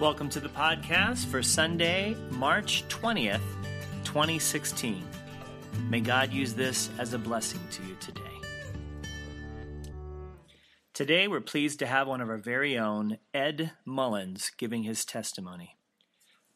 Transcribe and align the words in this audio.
Welcome 0.00 0.30
to 0.30 0.40
the 0.40 0.48
podcast 0.48 1.26
for 1.26 1.42
Sunday, 1.42 2.16
March 2.30 2.84
20th, 2.88 3.42
2016. 4.04 5.04
May 5.90 6.00
God 6.00 6.32
use 6.32 6.54
this 6.54 6.88
as 6.98 7.12
a 7.12 7.18
blessing 7.18 7.60
to 7.72 7.82
you 7.82 7.94
today. 8.00 8.22
Today, 10.94 11.28
we're 11.28 11.42
pleased 11.42 11.80
to 11.80 11.86
have 11.86 12.08
one 12.08 12.22
of 12.22 12.30
our 12.30 12.38
very 12.38 12.78
own, 12.78 13.18
Ed 13.34 13.72
Mullins, 13.84 14.50
giving 14.56 14.84
his 14.84 15.04
testimony. 15.04 15.76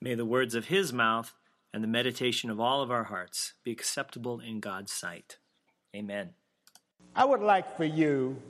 May 0.01 0.15
the 0.15 0.25
words 0.25 0.55
of 0.55 0.69
his 0.69 0.91
mouth 0.95 1.35
and 1.71 1.85
the 1.85 1.89
meditation 1.89 2.49
of 2.49 2.59
all 2.59 2.81
of 2.81 2.91
our 2.91 3.05
hearts 3.05 3.53
be 3.63 3.73
acceptable 3.73 4.41
in 4.41 4.61
God's 4.61 4.91
sight. 4.91 5.37
Amen. 5.95 6.31
I 7.15 7.27
would 7.27 7.43
like 7.43 7.77
for 7.77 7.85
you, 7.85 8.41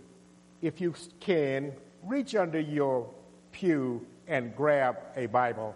if 0.62 0.80
you 0.80 0.94
can, 1.18 1.72
reach 2.04 2.36
under 2.36 2.60
your 2.60 3.10
pew 3.50 4.06
and 4.26 4.54
grab 4.56 4.98
a 5.16 5.26
Bible. 5.26 5.74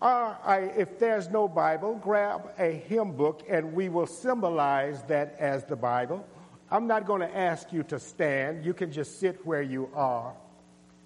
Or 0.00 0.38
I, 0.44 0.72
if 0.76 0.98
there's 0.98 1.28
no 1.28 1.48
Bible, 1.48 1.96
grab 1.96 2.52
a 2.58 2.70
hymn 2.70 3.12
book 3.12 3.42
and 3.48 3.72
we 3.72 3.88
will 3.88 4.06
symbolize 4.06 5.02
that 5.04 5.36
as 5.38 5.64
the 5.64 5.76
Bible. 5.76 6.24
I'm 6.70 6.86
not 6.86 7.06
going 7.06 7.20
to 7.20 7.36
ask 7.36 7.72
you 7.72 7.82
to 7.84 7.98
stand. 7.98 8.64
You 8.64 8.74
can 8.74 8.92
just 8.92 9.18
sit 9.18 9.44
where 9.44 9.62
you 9.62 9.88
are. 9.94 10.34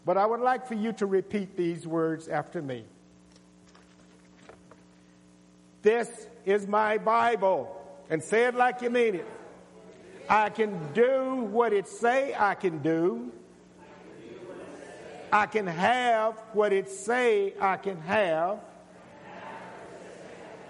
But 0.05 0.19
I 0.19 0.27
would 0.27 0.41
like 0.41 0.67
for 0.67 0.75
you 0.75 0.93
to 0.95 1.07
repeat 1.07 1.57
these 1.57 1.87
words 1.87 2.29
after 2.29 2.61
me. 2.61 2.85
This 5.83 6.09
is 6.45 6.67
my 6.67 6.99
Bible. 6.99 7.79
And 8.11 8.23
say 8.23 8.45
it 8.45 8.55
like 8.55 8.83
you 8.83 8.91
mean 8.91 9.15
it. 9.15 9.27
I 10.29 10.51
can 10.51 10.93
do 10.93 11.49
what 11.51 11.73
it 11.73 11.89
say 11.89 12.35
I 12.37 12.55
can 12.55 12.79
do. 12.79 13.33
I 15.33 15.47
can 15.47 15.67
have 15.67 16.39
what 16.53 16.75
it 16.75 16.91
say 16.91 17.55
I 17.59 17.79
can 17.79 17.99
have. 18.03 18.61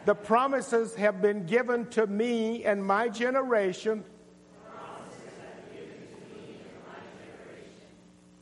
The 0.04 0.14
promises 0.14 0.94
have 0.94 1.20
been 1.20 1.46
given 1.46 1.86
to 1.90 2.06
me 2.06 2.64
and 2.64 2.84
my 2.84 3.08
generation 3.08 4.04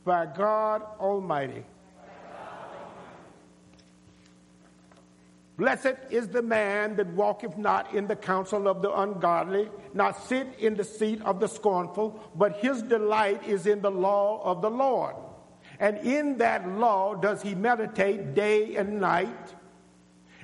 by 0.05 0.27
God 0.27 0.83
Almighty. 0.99 1.63
Blessed 5.57 5.95
is 6.09 6.27
the 6.27 6.41
man 6.41 6.95
that 6.97 7.07
walketh 7.07 7.57
not 7.57 7.93
in 7.93 8.07
the 8.07 8.15
counsel 8.15 8.67
of 8.67 8.81
the 8.81 8.91
ungodly, 8.99 9.69
not 9.93 10.23
sit 10.27 10.47
in 10.59 10.75
the 10.75 10.83
seat 10.83 11.21
of 11.23 11.39
the 11.39 11.47
scornful, 11.47 12.19
but 12.35 12.57
his 12.57 12.81
delight 12.83 13.47
is 13.47 13.65
in 13.65 13.81
the 13.81 13.91
law 13.91 14.41
of 14.43 14.61
the 14.61 14.69
Lord. 14.69 15.15
And 15.81 15.97
in 15.97 16.37
that 16.37 16.65
law 16.69 17.15
does 17.15 17.41
he 17.41 17.53
meditate 17.55 18.33
day 18.33 18.77
and 18.77 19.01
night. 19.01 19.53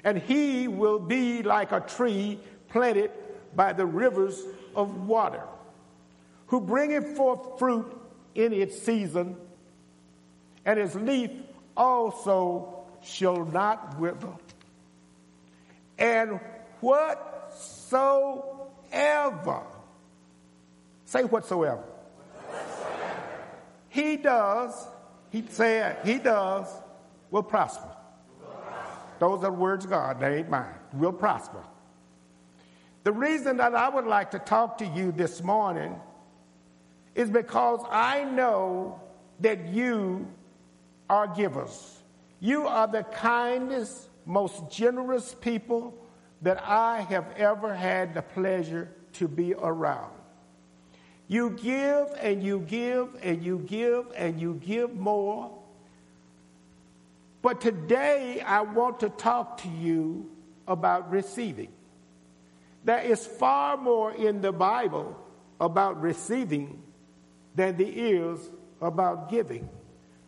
And 0.03 0.17
he 0.17 0.67
will 0.67 0.99
be 0.99 1.41
like 1.44 1.71
a 1.71 1.79
tree 1.79 2.39
planted 2.67 3.11
by 3.55 3.71
the 3.71 3.85
rivers 3.85 4.44
of 4.75 5.07
water, 5.07 5.44
who 6.47 6.59
bringeth 6.59 7.16
forth 7.16 7.57
fruit 7.57 7.97
in 8.35 8.52
its 8.52 8.77
season, 8.81 9.38
and 10.66 10.77
his 10.77 10.94
leaf 10.95 11.31
also 11.77 12.83
shall 13.01 13.45
not 13.45 13.97
wither 13.97 14.33
and 15.97 16.39
whatsoever, 16.79 18.51
say 21.05 21.23
whatsoever, 21.23 21.83
whatsoever. 21.83 21.83
he 23.89 24.17
does, 24.17 24.88
he 25.30 25.44
said, 25.50 26.00
he 26.06 26.17
does, 26.17 26.67
will 27.31 27.44
prosper. 27.44 27.89
will 28.39 28.47
prosper. 28.47 29.00
Those 29.20 29.39
are 29.39 29.52
the 29.52 29.52
words 29.52 29.85
of 29.85 29.91
God, 29.91 30.19
they 30.19 30.38
ain't 30.38 30.50
mine. 30.50 30.75
Will 30.94 31.13
prosper. 31.13 31.63
The 33.03 33.12
reason 33.12 33.57
that 33.57 33.74
I 33.74 33.90
would 33.90 34.06
like 34.06 34.31
to 34.31 34.40
talk 34.40 34.78
to 34.79 34.85
you 34.85 35.12
this 35.12 35.41
morning 35.41 35.96
is 37.16 37.29
because 37.29 37.79
I 37.90 38.24
know 38.25 39.01
that 39.40 39.68
you 39.68 40.28
are 41.09 41.28
givers. 41.28 42.00
You 42.40 42.68
are 42.68 42.88
the 42.88 43.03
kindest, 43.03 44.09
most 44.25 44.69
generous 44.69 45.34
people 45.34 45.97
that 46.41 46.62
I 46.63 47.01
have 47.01 47.25
ever 47.38 47.74
had 47.74 48.13
the 48.13 48.22
pleasure 48.22 48.90
to 49.13 49.28
be 49.28 49.53
around. 49.53 50.12
You 51.27 51.49
give 51.51 52.07
and 52.21 52.41
you 52.41 52.59
give 52.59 53.09
and 53.21 53.43
you 53.43 53.59
give 53.59 54.05
and 54.15 54.39
you 54.39 54.53
give 54.65 54.95
more. 54.95 55.51
But 57.41 57.61
today 57.61 58.41
I 58.41 58.61
want 58.61 59.01
to 59.01 59.09
talk 59.09 59.61
to 59.63 59.69
you 59.69 60.29
about 60.67 61.11
receiving. 61.11 61.69
There 62.83 62.99
is 62.99 63.25
far 63.25 63.75
more 63.75 64.13
in 64.13 64.41
the 64.41 64.53
Bible 64.53 65.17
about 65.59 66.01
receiving 66.01 66.81
than 67.55 67.77
there 67.77 67.91
is 67.91 68.39
about 68.81 69.29
giving. 69.29 69.67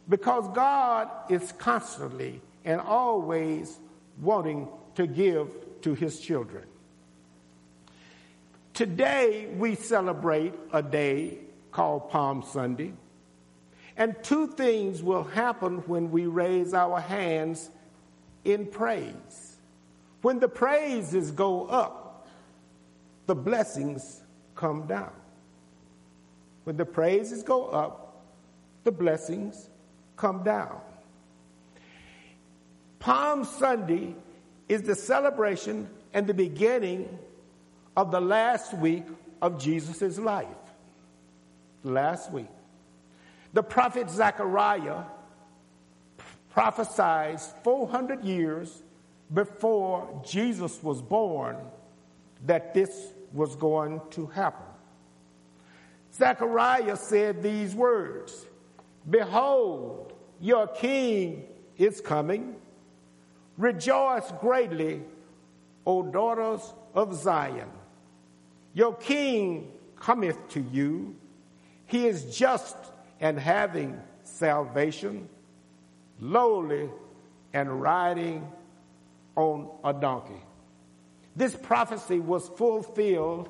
Because 0.09 0.47
God 0.49 1.09
is 1.29 1.51
constantly 1.53 2.41
and 2.66 2.81
always 2.81 3.79
wanting 4.19 4.67
to 4.95 5.07
give 5.07 5.47
to 5.81 5.93
his 5.93 6.19
children. 6.19 6.66
Today, 8.79 9.50
we 9.57 9.75
celebrate 9.75 10.53
a 10.72 10.81
day 10.81 11.40
called 11.69 12.09
Palm 12.09 12.41
Sunday. 12.41 12.94
And 13.97 14.16
two 14.23 14.47
things 14.47 15.03
will 15.03 15.25
happen 15.25 15.79
when 15.79 16.12
we 16.12 16.28
raise 16.28 16.73
our 16.73 17.01
hands 17.01 17.69
in 18.45 18.67
praise. 18.67 19.57
When 20.22 20.40
the 20.40 20.47
praises 20.47 21.31
go 21.31 21.66
up, 21.67 22.25
the 23.25 23.35
blessings 23.35 24.22
come 24.56 24.88
down. 24.88 25.11
When 26.63 26.78
the 26.78 26.85
praises 26.85 27.44
go 27.44 27.66
up, 27.66 28.23
the 28.85 28.94
blessings 28.94 29.69
come 30.16 30.41
down. 30.41 30.79
Palm 33.00 33.44
Sunday 33.44 34.16
is 34.69 34.84
the 34.84 34.96
celebration 34.96 35.90
and 36.13 36.25
the 36.25 36.34
beginning 36.34 37.19
of 37.99 38.11
the 38.11 38.21
last 38.21 38.73
week 38.75 39.03
of 39.41 39.61
Jesus' 39.61 40.17
life. 40.17 40.47
Last 41.83 42.31
week. 42.31 42.47
The 43.51 43.61
prophet 43.61 44.09
Zechariah 44.09 45.03
prophesied 46.49 47.41
400 47.41 48.23
years 48.23 48.83
before 49.33 50.23
Jesus 50.25 50.81
was 50.81 51.01
born 51.01 51.57
that 52.45 52.73
this 52.73 52.89
was 53.33 53.57
going 53.57 53.99
to 54.11 54.27
happen. 54.27 54.66
Zechariah 56.13 56.95
said 56.95 57.43
these 57.43 57.75
words 57.75 58.45
Behold, 59.09 60.13
your 60.39 60.67
king 60.67 61.43
is 61.77 61.99
coming 61.99 62.55
Rejoice 63.57 64.31
greatly, 64.39 65.01
O 65.85 66.01
daughters 66.01 66.61
of 66.95 67.13
Zion. 67.13 67.69
Your 68.74 68.96
king 68.96 69.72
cometh 69.96 70.50
to 70.50 70.62
you. 70.62 71.16
He 71.85 72.07
is 72.07 72.38
just 72.38 72.75
and 73.19 73.40
having 73.40 74.00
salvation, 74.24 75.28
lowly 76.19 76.90
and 77.53 77.81
riding 77.81 78.47
on 79.35 79.69
a 79.84 79.94
donkey. 79.94 80.41
This 81.35 81.56
prophecy 81.56 82.19
was 82.19 82.47
fulfilled 82.50 83.50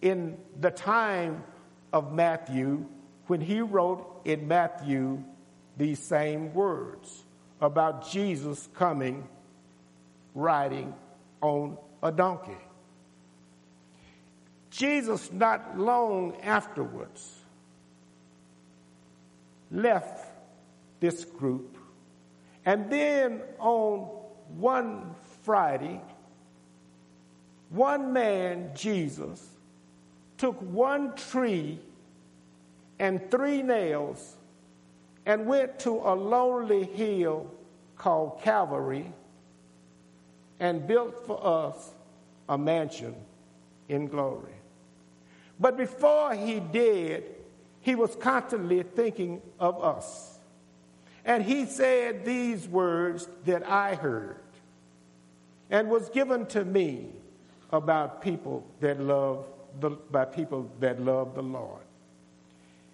in 0.00 0.36
the 0.60 0.70
time 0.70 1.42
of 1.92 2.12
Matthew 2.12 2.86
when 3.26 3.40
he 3.40 3.60
wrote 3.60 4.20
in 4.24 4.46
Matthew 4.48 5.22
these 5.76 5.98
same 5.98 6.52
words 6.54 7.24
about 7.60 8.10
Jesus 8.10 8.68
coming 8.74 9.26
riding 10.34 10.94
on 11.40 11.78
a 12.02 12.12
donkey. 12.12 12.56
Jesus, 14.76 15.30
not 15.32 15.78
long 15.78 16.34
afterwards, 16.42 17.32
left 19.70 20.26
this 20.98 21.24
group. 21.24 21.78
And 22.66 22.90
then 22.90 23.40
on 23.60 24.08
one 24.58 25.14
Friday, 25.44 26.00
one 27.70 28.12
man, 28.12 28.72
Jesus, 28.74 29.46
took 30.38 30.60
one 30.60 31.14
tree 31.14 31.78
and 32.98 33.30
three 33.30 33.62
nails 33.62 34.34
and 35.24 35.46
went 35.46 35.78
to 35.80 35.90
a 35.90 36.14
lonely 36.14 36.82
hill 36.82 37.48
called 37.96 38.40
Calvary 38.42 39.06
and 40.58 40.84
built 40.84 41.26
for 41.26 41.38
us 41.46 41.92
a 42.48 42.58
mansion 42.58 43.14
in 43.88 44.08
glory. 44.08 44.53
But 45.58 45.76
before 45.76 46.34
he 46.34 46.60
did, 46.60 47.24
he 47.80 47.94
was 47.94 48.16
constantly 48.16 48.82
thinking 48.82 49.42
of 49.60 49.82
us. 49.82 50.38
And 51.24 51.42
he 51.42 51.66
said 51.66 52.24
these 52.24 52.68
words 52.68 53.28
that 53.44 53.66
I 53.66 53.94
heard 53.94 54.38
and 55.70 55.88
was 55.88 56.08
given 56.10 56.46
to 56.46 56.64
me 56.64 57.08
about 57.72 58.22
people 58.22 58.66
that 58.80 59.00
love 59.00 59.46
the, 59.80 59.90
by 59.90 60.24
people 60.24 60.70
that 60.80 61.00
love 61.00 61.34
the 61.34 61.42
Lord. 61.42 61.82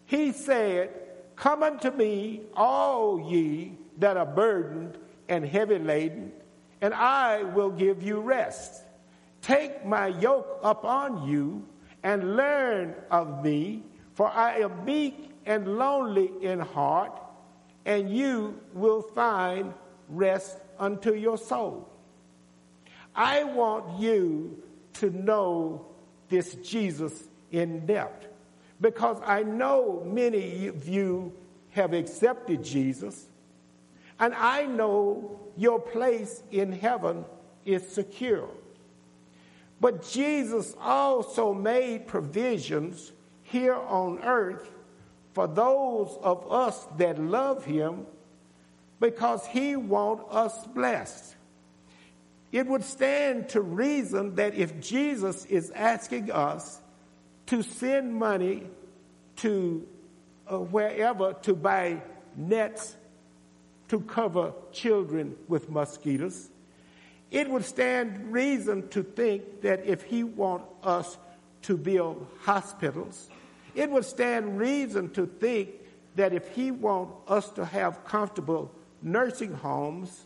He 0.06 0.32
said, 0.32 0.90
Come 1.36 1.62
unto 1.62 1.90
me, 1.90 2.42
all 2.54 3.30
ye 3.30 3.72
that 3.98 4.16
are 4.16 4.26
burdened 4.26 4.98
and 5.28 5.44
heavy 5.44 5.78
laden, 5.78 6.32
and 6.80 6.94
I 6.94 7.42
will 7.42 7.70
give 7.70 8.02
you 8.02 8.20
rest. 8.20 8.82
Take 9.42 9.84
my 9.84 10.08
yoke 10.08 10.60
upon 10.62 11.28
you 11.28 11.66
and 12.02 12.36
learn 12.36 12.94
of 13.10 13.44
me, 13.44 13.82
for 14.14 14.28
I 14.28 14.58
am 14.58 14.84
meek 14.84 15.30
and 15.46 15.78
lonely 15.78 16.30
in 16.40 16.60
heart, 16.60 17.20
and 17.84 18.14
you 18.14 18.60
will 18.74 19.02
find 19.02 19.72
rest 20.08 20.58
unto 20.78 21.14
your 21.14 21.38
soul. 21.38 21.88
I 23.14 23.44
want 23.44 24.00
you 24.00 24.62
to 24.94 25.10
know 25.10 25.86
this 26.28 26.54
Jesus 26.56 27.28
in 27.50 27.86
depth 27.86 28.28
because 28.80 29.20
I 29.24 29.42
know 29.42 30.02
many 30.06 30.68
of 30.68 30.88
you 30.88 31.32
have 31.70 31.92
accepted 31.92 32.64
Jesus, 32.64 33.26
and 34.18 34.34
I 34.34 34.66
know 34.66 35.38
your 35.56 35.78
place 35.80 36.42
in 36.50 36.72
heaven 36.72 37.24
is 37.64 37.86
secure. 37.86 38.48
But 39.80 40.06
Jesus 40.08 40.74
also 40.80 41.54
made 41.54 42.06
provisions 42.06 43.12
here 43.42 43.74
on 43.74 44.18
earth 44.20 44.70
for 45.32 45.46
those 45.46 46.18
of 46.22 46.50
us 46.52 46.86
that 46.98 47.18
love 47.18 47.64
him 47.64 48.06
because 49.00 49.46
he 49.46 49.76
wants 49.76 50.24
us 50.30 50.66
blessed. 50.66 51.34
It 52.52 52.66
would 52.66 52.84
stand 52.84 53.48
to 53.50 53.60
reason 53.60 54.34
that 54.34 54.54
if 54.54 54.80
Jesus 54.80 55.46
is 55.46 55.70
asking 55.70 56.30
us 56.30 56.80
to 57.46 57.62
send 57.62 58.14
money 58.14 58.64
to 59.36 59.86
uh, 60.46 60.58
wherever 60.58 61.32
to 61.42 61.54
buy 61.54 62.02
nets 62.36 62.96
to 63.88 64.00
cover 64.00 64.52
children 64.72 65.36
with 65.48 65.70
mosquitoes, 65.70 66.50
it 67.30 67.48
would 67.48 67.64
stand 67.64 68.32
reason 68.32 68.88
to 68.88 69.02
think 69.02 69.62
that 69.62 69.86
if 69.86 70.02
he 70.02 70.24
wants 70.24 70.66
us 70.82 71.16
to 71.62 71.76
build 71.76 72.26
hospitals, 72.40 73.28
it 73.74 73.90
would 73.90 74.04
stand 74.04 74.58
reason 74.58 75.10
to 75.10 75.26
think 75.26 75.70
that 76.16 76.32
if 76.32 76.48
he 76.48 76.70
wants 76.70 77.12
us 77.28 77.48
to 77.50 77.64
have 77.64 78.04
comfortable 78.04 78.70
nursing 79.00 79.52
homes 79.54 80.24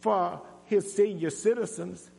for 0.00 0.40
his 0.66 0.92
senior 0.92 1.30
citizens, 1.30 2.10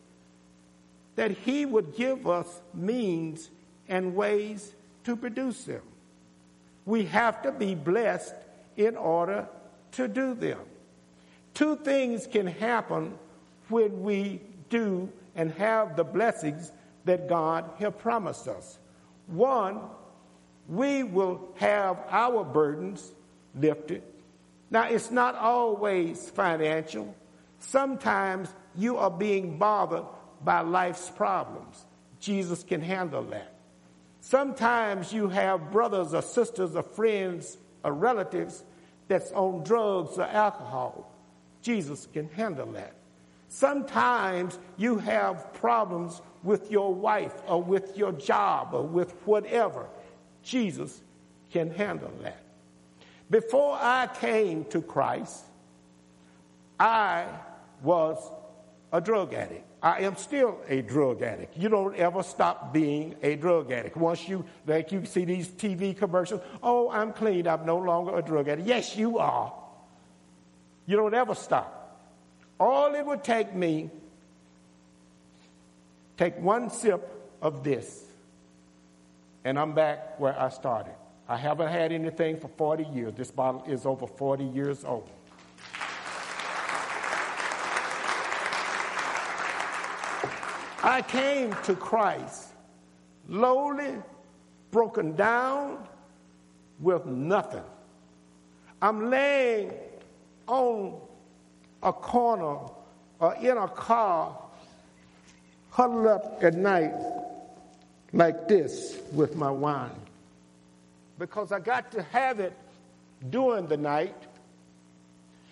that 1.16 1.32
he 1.32 1.66
would 1.66 1.96
give 1.96 2.28
us 2.28 2.62
means 2.74 3.50
and 3.88 4.16
ways 4.16 4.74
to 5.04 5.16
produce 5.16 5.64
them. 5.66 5.82
We 6.86 7.06
have 7.06 7.44
to 7.44 7.52
be 7.52 7.76
blessed 7.76 8.36
in 8.76 8.96
order 8.98 9.48
to 9.94 10.08
do 10.08 10.34
them. 10.34 10.60
Two 11.54 11.76
things 11.76 12.26
can 12.26 12.48
happen 12.48 13.14
when 13.70 14.04
we 14.04 14.42
do 14.70 15.10
and 15.36 15.52
have 15.54 15.96
the 15.96 16.04
blessings 16.04 16.72
that 17.06 17.28
God 17.30 17.66
has 17.80 17.94
promised 17.98 18.48
us. 18.48 18.78
One, 19.28 19.80
we 20.68 21.04
will 21.04 21.50
have 21.56 21.98
our 22.10 22.44
burdens 22.44 23.12
lifted. 23.56 24.04
Now, 24.70 24.84
it's 24.84 25.10
not 25.10 25.36
always 25.36 26.30
financial. 26.30 27.16
Sometimes 27.60 28.50
you 28.76 28.98
are 28.98 29.10
being 29.10 29.58
bothered 29.58 30.06
by 30.44 30.62
life's 30.62 31.10
problems. 31.10 31.86
Jesus 32.20 32.64
can 32.64 32.82
handle 32.82 33.24
that. 33.24 33.54
Sometimes 34.22 35.12
you 35.12 35.30
have 35.30 35.72
brothers 35.72 36.14
or 36.14 36.22
sisters 36.22 36.76
or 36.76 36.84
friends 36.84 37.58
or 37.84 37.94
relatives 37.94 38.64
that's 39.08 39.32
on 39.32 39.64
drugs 39.64 40.18
or 40.18 40.24
alcohol. 40.24 41.12
Jesus 41.62 42.08
can 42.14 42.30
handle 42.30 42.72
that. 42.74 42.94
Sometimes 43.50 44.58
you 44.78 45.00
have 45.00 45.54
problems 45.54 46.22
with 46.44 46.72
your 46.72 46.94
wife 46.94 47.34
or 47.48 47.62
with 47.62 47.98
your 47.98 48.12
job 48.14 48.70
or 48.74 48.84
with 48.84 49.12
whatever. 49.26 49.88
Jesus 50.44 51.02
can 51.52 51.72
handle 51.72 52.12
that. 52.22 52.42
Before 53.30 53.78
I 53.80 54.08
came 54.08 54.66
to 54.66 54.82
Christ, 54.82 55.44
I 56.80 57.26
was 57.82 58.18
a 58.94 59.02
drug 59.02 59.34
addict. 59.34 59.66
I 59.82 60.02
am 60.02 60.16
still 60.16 60.60
a 60.68 60.82
drug 60.82 61.22
addict. 61.22 61.58
You 61.58 61.70
don't 61.70 61.96
ever 61.96 62.22
stop 62.22 62.74
being 62.74 63.16
a 63.24 63.36
drug 63.36 63.72
addict. 63.72 63.98
Once 63.98 64.28
you, 64.28 64.46
like 64.68 64.92
you 64.92 65.06
see 65.06 65.26
these 65.26 65.48
TV 65.48 65.98
commercials, 65.98 66.42
oh, 66.62 66.90
I'm 66.92 67.14
clean, 67.14 67.48
I'm 67.48 67.66
no 67.66 67.78
longer 67.78 68.18
a 68.18 68.22
drug 68.22 68.48
addict. 68.48 68.68
Yes, 68.68 68.96
you 68.96 69.18
are. 69.18 69.54
You 70.86 70.98
don't 70.98 71.14
ever 71.14 71.34
stop. 71.34 71.79
All 72.60 72.94
it 72.94 73.06
would 73.06 73.24
take 73.24 73.56
me, 73.56 73.90
take 76.18 76.38
one 76.40 76.70
sip 76.70 77.10
of 77.42 77.64
this, 77.64 78.06
and 79.46 79.58
I'm 79.58 79.74
back 79.74 80.20
where 80.20 80.38
I 80.40 80.50
started. 80.50 80.96
I 81.28 81.38
haven't 81.38 81.70
had 81.70 81.92
anything 81.92 82.40
for 82.40 82.48
40 82.50 82.84
years. 82.86 83.14
This 83.14 83.32
bottle 83.32 83.64
is 83.68 83.86
over 83.86 84.08
40 84.08 84.44
years 84.44 84.84
old. 84.84 85.10
I 90.84 91.02
came 91.02 91.54
to 91.64 91.76
Christ 91.76 92.48
lowly, 93.28 93.96
broken 94.72 95.16
down, 95.16 95.88
with 96.80 97.06
nothing. 97.06 97.64
I'm 98.82 99.10
laying 99.10 99.74
on 100.48 101.00
a 101.82 101.94
corner 101.94 102.60
or 103.20 103.36
in 103.36 103.58
a 103.58 103.68
car, 103.68 104.38
huddled 105.72 106.08
up 106.08 106.44
at 106.44 106.56
night 106.56 106.94
like 108.14 108.48
this 108.48 109.00
with 109.14 109.36
my 109.36 109.52
wine. 109.52 109.92
Because 111.18 111.52
I 111.52 111.60
got 111.60 111.92
to 111.92 112.02
have 112.04 112.40
it 112.40 112.54
during 113.30 113.68
the 113.68 113.78
night. 113.78 114.16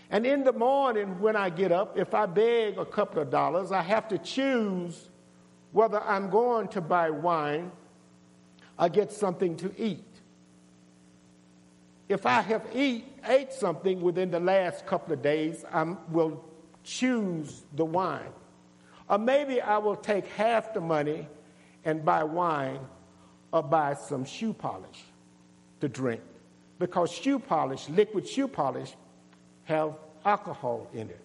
And 0.10 0.26
in 0.26 0.44
the 0.44 0.54
morning, 0.54 1.20
when 1.20 1.36
I 1.36 1.50
get 1.50 1.72
up, 1.72 1.98
if 1.98 2.14
I 2.14 2.26
beg 2.26 2.78
a 2.78 2.86
couple 2.86 3.22
of 3.22 3.30
dollars, 3.30 3.72
I 3.72 3.82
have 3.82 4.08
to 4.10 4.18
choose 4.18 5.10
whether 5.74 6.02
I'm 6.02 6.30
going 6.30 6.70
to 6.70 6.82
buy 6.82 7.10
wine 7.10 7.72
or 8.80 8.88
get 8.88 9.12
something 9.12 9.58
to 9.58 9.74
eat. 9.78 10.07
If 12.10 12.26
I 12.26 12.42
have 12.42 12.66
eat, 12.74 13.06
ate 13.26 13.52
something 13.52 14.02
within 14.02 14.32
the 14.32 14.40
last 14.40 14.86
couple 14.86 15.14
of 15.14 15.22
days, 15.22 15.66
I 15.72 15.84
will 16.10 16.44
choose 16.84 17.64
the 17.76 17.84
wine. 17.84 18.32
Or 19.10 19.18
maybe 19.18 19.62
I 19.62 19.78
will 19.78 19.96
take 19.96 20.26
half 20.28 20.74
the 20.74 20.82
money 20.82 21.28
and 21.84 22.04
buy 22.04 22.24
wine 22.24 22.80
or 23.52 23.64
buy 23.64 23.96
some 23.96 24.26
shoe 24.26 24.54
polish 24.54 25.04
to 25.82 25.90
drink. 25.90 26.22
Because 26.80 27.12
shoe 27.12 27.40
polish, 27.40 27.90
liquid 27.90 28.28
shoe 28.28 28.48
polish, 28.48 28.94
have 29.64 29.94
alcohol 30.24 30.88
in 30.94 31.10
it. 31.10 31.22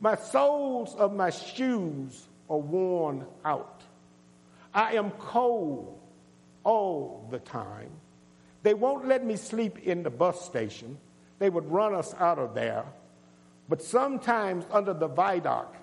My 0.00 0.16
soles 0.16 0.94
of 0.96 1.14
my 1.14 1.30
shoes 1.30 2.28
are 2.48 2.58
worn 2.58 3.24
out. 3.44 3.82
I 4.74 4.94
am 4.94 5.10
cold 5.12 5.98
all 6.64 7.26
the 7.30 7.38
time. 7.38 7.90
They 8.62 8.74
won't 8.74 9.06
let 9.06 9.24
me 9.24 9.36
sleep 9.36 9.78
in 9.78 10.02
the 10.02 10.10
bus 10.10 10.44
station. 10.44 10.98
They 11.38 11.50
would 11.50 11.70
run 11.70 11.94
us 11.94 12.14
out 12.18 12.38
of 12.38 12.54
there. 12.54 12.84
But 13.68 13.82
sometimes 13.82 14.64
under 14.70 14.94
the 14.94 15.08
viaduct, 15.08 15.76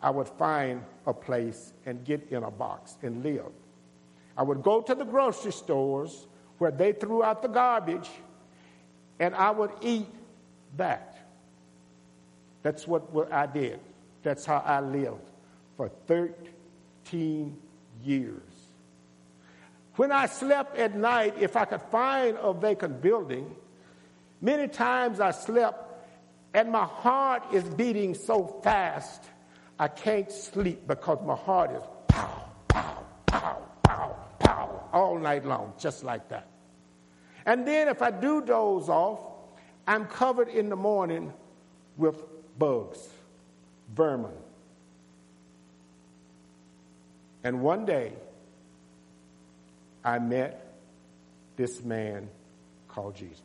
I 0.00 0.10
would 0.10 0.28
find 0.28 0.82
a 1.06 1.12
place 1.12 1.72
and 1.86 2.04
get 2.04 2.28
in 2.30 2.42
a 2.42 2.50
box 2.50 2.96
and 3.02 3.22
live. 3.22 3.52
I 4.36 4.42
would 4.42 4.62
go 4.62 4.80
to 4.82 4.94
the 4.94 5.04
grocery 5.04 5.52
stores 5.52 6.26
where 6.58 6.70
they 6.70 6.92
threw 6.92 7.22
out 7.22 7.42
the 7.42 7.48
garbage 7.48 8.08
and 9.18 9.34
I 9.34 9.50
would 9.50 9.70
eat 9.80 10.06
that. 10.76 11.18
That's 12.62 12.86
what, 12.86 13.12
what 13.12 13.32
I 13.32 13.46
did. 13.46 13.80
That's 14.22 14.44
how 14.44 14.62
I 14.64 14.80
lived 14.80 15.20
for 15.76 15.90
13 16.06 17.56
years. 18.02 18.53
When 19.96 20.10
I 20.10 20.26
slept 20.26 20.76
at 20.76 20.96
night, 20.96 21.34
if 21.38 21.56
I 21.56 21.64
could 21.64 21.82
find 21.82 22.36
a 22.40 22.52
vacant 22.52 23.00
building, 23.00 23.54
many 24.40 24.66
times 24.66 25.20
I 25.20 25.30
slept 25.30 25.84
and 26.52 26.70
my 26.70 26.84
heart 26.84 27.42
is 27.52 27.64
beating 27.64 28.14
so 28.14 28.60
fast 28.62 29.22
I 29.78 29.88
can't 29.88 30.30
sleep 30.30 30.86
because 30.86 31.18
my 31.24 31.34
heart 31.34 31.72
is 31.72 31.82
pow, 32.08 32.44
pow, 32.68 33.04
pow, 33.26 33.66
pow, 33.82 34.16
pow 34.38 34.88
all 34.92 35.18
night 35.18 35.44
long, 35.44 35.72
just 35.78 36.04
like 36.04 36.28
that. 36.28 36.46
And 37.46 37.66
then 37.66 37.88
if 37.88 38.00
I 38.00 38.10
do 38.10 38.40
doze 38.40 38.88
off, 38.88 39.20
I'm 39.86 40.06
covered 40.06 40.48
in 40.48 40.68
the 40.68 40.76
morning 40.76 41.32
with 41.96 42.22
bugs, 42.58 43.08
vermin. 43.94 44.30
And 47.42 47.60
one 47.60 47.84
day, 47.84 48.12
I 50.04 50.18
met 50.18 50.74
this 51.56 51.82
man 51.82 52.28
called 52.88 53.16
Jesus. 53.16 53.40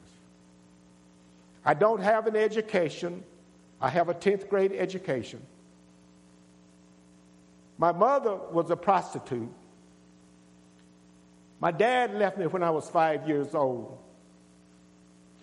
I 1.63 1.73
don't 1.73 2.01
have 2.01 2.27
an 2.27 2.35
education. 2.35 3.23
I 3.79 3.89
have 3.89 4.09
a 4.09 4.13
10th 4.13 4.49
grade 4.49 4.73
education. 4.73 5.41
My 7.77 7.93
mother 7.93 8.35
was 8.35 8.69
a 8.69 8.75
prostitute. 8.75 9.49
My 11.61 11.71
dad 11.71 12.13
left 12.15 12.37
me 12.37 12.47
when 12.47 12.63
I 12.63 12.71
was 12.71 12.89
five 12.89 13.27
years 13.27 13.55
old. 13.55 13.97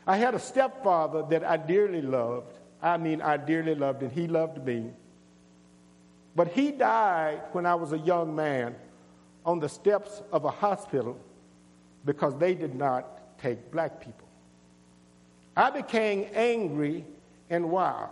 I 0.06 0.16
had 0.16 0.34
a 0.34 0.38
stepfather 0.38 1.24
that 1.30 1.44
I 1.44 1.56
dearly 1.56 2.02
loved. 2.02 2.58
I 2.82 2.98
mean, 2.98 3.22
I 3.22 3.38
dearly 3.38 3.74
loved, 3.74 4.02
and 4.02 4.12
he 4.12 4.28
loved 4.28 4.64
me. 4.64 4.90
But 6.34 6.48
he 6.48 6.70
died 6.70 7.40
when 7.52 7.64
I 7.64 7.74
was 7.74 7.92
a 7.92 7.98
young 7.98 8.36
man 8.36 8.76
on 9.46 9.60
the 9.60 9.68
steps 9.68 10.22
of 10.32 10.44
a 10.44 10.50
hospital 10.50 11.16
because 12.04 12.36
they 12.36 12.54
did 12.54 12.74
not 12.74 13.38
take 13.38 13.70
black 13.70 14.00
people. 14.00 14.26
I 15.56 15.70
became 15.70 16.26
angry 16.34 17.04
and 17.48 17.70
wild. 17.70 18.10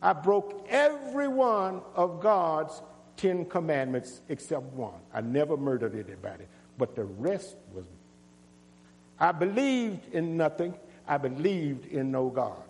I 0.00 0.12
broke 0.12 0.66
every 0.68 1.26
one 1.26 1.80
of 1.96 2.20
God's 2.20 2.82
Ten 3.16 3.46
Commandments 3.46 4.20
except 4.28 4.62
one. 4.74 5.00
I 5.12 5.22
never 5.22 5.56
murdered 5.56 5.94
anybody, 5.94 6.44
but 6.76 6.94
the 6.94 7.04
rest 7.04 7.56
was. 7.74 7.84
I 9.18 9.32
believed 9.32 10.14
in 10.14 10.36
nothing 10.36 10.74
I 11.08 11.16
believed 11.16 11.86
in 11.86 12.12
no 12.12 12.28
God. 12.28 12.62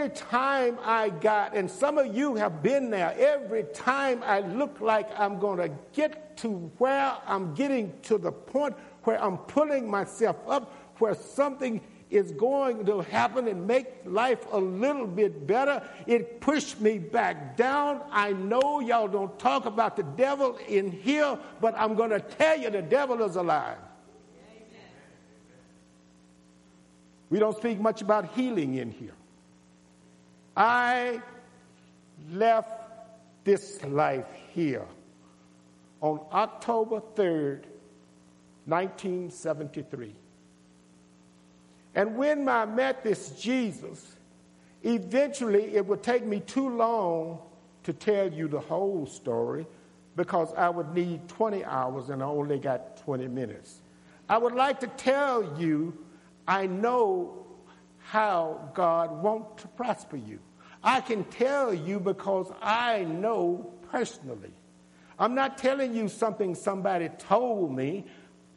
Every 0.00 0.16
time 0.16 0.78
I 0.82 1.10
got, 1.10 1.54
and 1.54 1.70
some 1.70 1.98
of 1.98 2.16
you 2.16 2.34
have 2.36 2.62
been 2.62 2.88
there, 2.88 3.14
every 3.18 3.64
time 3.64 4.22
I 4.24 4.40
look 4.40 4.80
like 4.80 5.06
I'm 5.20 5.38
going 5.38 5.58
to 5.58 5.70
get 5.92 6.38
to 6.38 6.70
where 6.78 7.14
I'm 7.26 7.52
getting 7.52 7.92
to 8.04 8.16
the 8.16 8.32
point 8.32 8.74
where 9.04 9.22
I'm 9.22 9.36
pulling 9.36 9.90
myself 9.90 10.36
up, 10.48 10.74
where 11.00 11.14
something 11.14 11.82
is 12.08 12.32
going 12.32 12.86
to 12.86 13.00
happen 13.00 13.46
and 13.46 13.66
make 13.66 13.88
life 14.06 14.46
a 14.52 14.58
little 14.58 15.06
bit 15.06 15.46
better, 15.46 15.86
it 16.06 16.40
pushed 16.40 16.80
me 16.80 16.96
back 16.98 17.58
down. 17.58 18.00
I 18.10 18.32
know 18.32 18.80
y'all 18.80 19.06
don't 19.06 19.38
talk 19.38 19.66
about 19.66 19.98
the 19.98 20.04
devil 20.04 20.58
in 20.66 20.90
here, 20.90 21.38
but 21.60 21.74
I'm 21.76 21.94
going 21.94 22.08
to 22.08 22.20
tell 22.20 22.58
you 22.58 22.70
the 22.70 22.80
devil 22.80 23.22
is 23.22 23.36
alive. 23.36 23.76
We 27.28 27.38
don't 27.38 27.54
speak 27.54 27.78
much 27.78 28.00
about 28.00 28.32
healing 28.32 28.76
in 28.76 28.92
here. 28.92 29.12
I 30.60 31.22
left 32.32 32.82
this 33.44 33.82
life 33.82 34.26
here 34.52 34.84
on 36.02 36.20
October 36.30 37.00
3rd, 37.16 37.64
1973. 38.66 40.14
And 41.94 42.14
when 42.14 42.46
I 42.46 42.66
met 42.66 43.02
this 43.02 43.30
Jesus, 43.30 44.16
eventually 44.82 45.76
it 45.76 45.86
would 45.86 46.02
take 46.02 46.26
me 46.26 46.40
too 46.40 46.68
long 46.68 47.38
to 47.84 47.94
tell 47.94 48.30
you 48.30 48.46
the 48.46 48.60
whole 48.60 49.06
story 49.06 49.66
because 50.14 50.52
I 50.58 50.68
would 50.68 50.92
need 50.92 51.26
20 51.26 51.64
hours 51.64 52.10
and 52.10 52.22
I 52.22 52.26
only 52.26 52.58
got 52.58 52.98
20 52.98 53.28
minutes. 53.28 53.80
I 54.28 54.36
would 54.36 54.52
like 54.52 54.78
to 54.80 54.88
tell 54.88 55.58
you 55.58 55.96
I 56.46 56.66
know 56.66 57.46
how 58.00 58.70
God 58.74 59.22
wants 59.22 59.62
to 59.62 59.68
prosper 59.68 60.16
you. 60.16 60.38
I 60.82 61.00
can 61.00 61.24
tell 61.24 61.74
you 61.74 62.00
because 62.00 62.50
I 62.62 63.04
know 63.04 63.72
personally. 63.90 64.52
I'm 65.18 65.34
not 65.34 65.58
telling 65.58 65.94
you 65.94 66.08
something 66.08 66.54
somebody 66.54 67.10
told 67.18 67.72
me. 67.72 68.06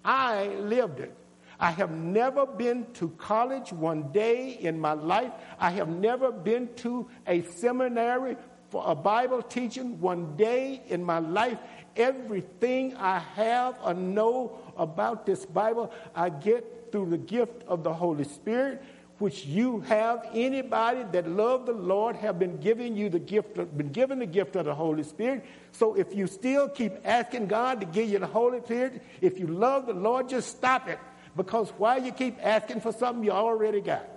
I 0.05 0.47
lived 0.47 0.99
it. 0.99 1.13
I 1.59 1.71
have 1.71 1.91
never 1.91 2.45
been 2.45 2.85
to 2.93 3.09
college 3.17 3.71
one 3.71 4.11
day 4.11 4.57
in 4.59 4.79
my 4.79 4.93
life. 4.93 5.31
I 5.59 5.69
have 5.71 5.89
never 5.89 6.31
been 6.31 6.73
to 6.77 7.07
a 7.27 7.41
seminary 7.43 8.37
for 8.69 8.83
a 8.85 8.95
Bible 8.95 9.41
teaching 9.41 9.99
one 9.99 10.35
day 10.35 10.81
in 10.87 11.03
my 11.03 11.19
life. 11.19 11.59
Everything 11.95 12.95
I 12.95 13.19
have 13.19 13.77
or 13.83 13.93
know 13.93 14.57
about 14.77 15.25
this 15.25 15.45
Bible, 15.45 15.91
I 16.15 16.29
get 16.29 16.91
through 16.91 17.11
the 17.11 17.17
gift 17.17 17.63
of 17.67 17.83
the 17.83 17.93
Holy 17.93 18.23
Spirit, 18.23 18.81
which 19.19 19.45
you 19.45 19.81
have. 19.81 20.27
Anybody 20.33 21.03
that 21.11 21.27
love 21.27 21.65
the 21.65 21.73
Lord 21.73 22.15
have 22.17 22.39
been 22.39 22.57
giving 22.57 22.95
you 22.95 23.09
the 23.09 23.19
gift, 23.19 23.57
of, 23.57 23.77
been 23.77 23.91
given 23.91 24.19
the 24.19 24.25
gift 24.25 24.55
of 24.55 24.65
the 24.65 24.75
Holy 24.75 25.03
Spirit. 25.03 25.45
So 25.71 25.95
if 25.95 26.13
you 26.15 26.27
still 26.27 26.67
keep 26.69 26.93
asking 27.03 27.47
God 27.47 27.79
to 27.81 27.85
give 27.85 28.09
you 28.09 28.19
the 28.19 28.27
Holy 28.27 28.61
Spirit, 28.61 29.01
if 29.21 29.39
you 29.39 29.47
love 29.47 29.85
the 29.85 29.93
Lord, 29.93 30.29
just 30.29 30.49
stop 30.49 30.87
it. 30.87 30.99
Because 31.35 31.69
why 31.77 31.97
you 31.97 32.11
keep 32.11 32.37
asking 32.41 32.81
for 32.81 32.91
something 32.91 33.23
you 33.23 33.31
already 33.31 33.81
got? 33.81 34.07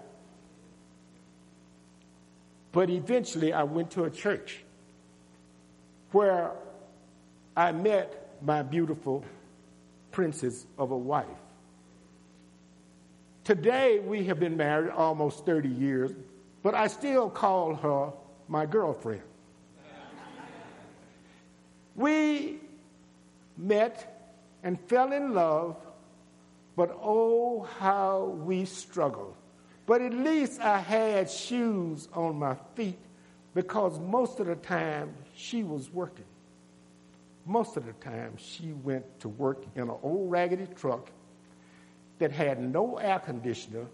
But 2.72 2.90
eventually 2.90 3.54
I 3.54 3.62
went 3.62 3.92
to 3.92 4.04
a 4.04 4.10
church 4.10 4.62
where 6.12 6.52
I 7.56 7.72
met 7.72 8.36
my 8.42 8.62
beautiful 8.62 9.24
princess 10.12 10.66
of 10.78 10.90
a 10.90 10.96
wife. 10.96 11.26
Today, 13.46 14.00
we 14.00 14.24
have 14.24 14.40
been 14.40 14.56
married 14.56 14.90
almost 14.90 15.46
30 15.46 15.68
years, 15.68 16.10
but 16.64 16.74
I 16.74 16.88
still 16.88 17.30
call 17.30 17.76
her 17.76 18.10
my 18.48 18.66
girlfriend. 18.66 19.22
we 21.94 22.58
met 23.56 24.34
and 24.64 24.80
fell 24.88 25.12
in 25.12 25.32
love, 25.32 25.76
but 26.74 26.90
oh, 27.00 27.68
how 27.78 28.36
we 28.44 28.64
struggled. 28.64 29.36
But 29.86 30.02
at 30.02 30.12
least 30.12 30.60
I 30.60 30.78
had 30.78 31.30
shoes 31.30 32.08
on 32.14 32.40
my 32.40 32.56
feet 32.74 32.98
because 33.54 34.00
most 34.00 34.40
of 34.40 34.48
the 34.48 34.56
time 34.56 35.14
she 35.36 35.62
was 35.62 35.88
working. 35.92 36.24
Most 37.44 37.76
of 37.76 37.86
the 37.86 37.92
time 37.92 38.38
she 38.38 38.72
went 38.72 39.20
to 39.20 39.28
work 39.28 39.62
in 39.76 39.82
an 39.82 39.94
old 40.02 40.32
raggedy 40.32 40.66
truck 40.74 41.12
that 42.18 42.32
had 42.32 42.60
no 42.60 42.96
air 42.96 43.18
conditioner 43.18 43.86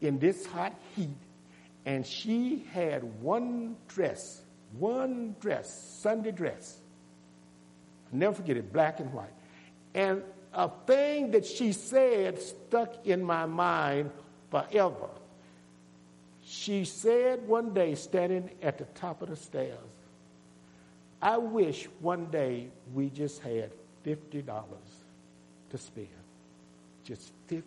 in 0.00 0.18
this 0.18 0.46
hot 0.46 0.74
heat, 0.94 1.08
and 1.84 2.06
she 2.06 2.64
had 2.72 3.02
one 3.22 3.76
dress, 3.88 4.42
one 4.78 5.34
dress, 5.40 5.98
Sunday 6.00 6.30
dress. 6.30 6.78
I'll 8.12 8.18
never 8.18 8.34
forget 8.34 8.56
it, 8.56 8.72
black 8.72 9.00
and 9.00 9.12
white. 9.12 9.32
And 9.94 10.22
a 10.52 10.70
thing 10.86 11.32
that 11.32 11.44
she 11.44 11.72
said 11.72 12.40
stuck 12.40 13.06
in 13.06 13.22
my 13.22 13.46
mind 13.46 14.10
forever. 14.50 15.08
She 16.44 16.84
said 16.84 17.46
one 17.46 17.74
day, 17.74 17.94
standing 17.94 18.50
at 18.62 18.78
the 18.78 18.84
top 18.84 19.20
of 19.20 19.28
the 19.28 19.36
stairs, 19.36 19.78
I 21.20 21.36
wish 21.36 21.88
one 22.00 22.26
day 22.26 22.68
we 22.94 23.10
just 23.10 23.42
had 23.42 23.70
$50 24.06 24.44
to 25.70 25.78
spend 25.78 26.08
just 27.08 27.32
$50. 27.48 27.62